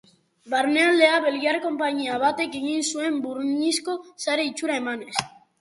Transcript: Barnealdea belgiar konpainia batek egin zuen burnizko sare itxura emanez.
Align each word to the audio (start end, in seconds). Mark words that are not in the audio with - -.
Barnealdea 0.53 1.19
belgiar 1.25 1.59
konpainia 1.67 2.17
batek 2.25 2.57
egin 2.63 2.81
zuen 2.95 3.21
burnizko 3.27 3.99
sare 4.25 4.49
itxura 4.53 4.83
emanez. 4.85 5.17